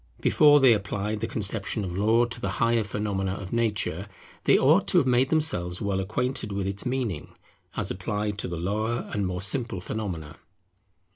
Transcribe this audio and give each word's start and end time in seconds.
Before 0.19 0.59
they 0.59 0.73
applied 0.73 1.19
the 1.19 1.27
conception 1.27 1.85
of 1.85 1.95
Law 1.95 2.25
to 2.25 2.41
the 2.41 2.49
higher 2.57 2.83
phenomena 2.83 3.33
of 3.35 3.53
nature, 3.53 4.07
they 4.45 4.57
ought 4.57 4.87
to 4.87 4.97
have 4.97 5.05
made 5.05 5.29
themselves 5.29 5.79
well 5.79 5.99
acquainted 5.99 6.51
with 6.51 6.65
its 6.65 6.87
meaning, 6.87 7.35
as 7.77 7.91
applied 7.91 8.39
to 8.39 8.47
the 8.47 8.57
lower 8.57 9.07
and 9.13 9.27
more 9.27 9.43
simple 9.43 9.79
phenomena. 9.79 10.37